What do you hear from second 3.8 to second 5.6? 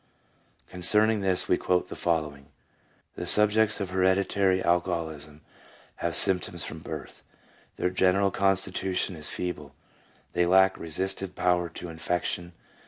hereditary alcoholism